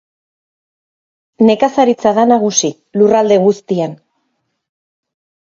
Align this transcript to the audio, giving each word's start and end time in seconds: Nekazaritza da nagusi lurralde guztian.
Nekazaritza 1.49 2.13
da 2.21 2.25
nagusi 2.31 2.73
lurralde 3.01 3.39
guztian. 3.45 3.95